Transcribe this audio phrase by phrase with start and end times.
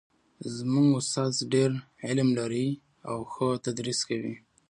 [0.55, 1.71] زموږ استاد ډېر
[2.07, 2.67] علم لري
[3.09, 4.35] او ښه تدریس کوي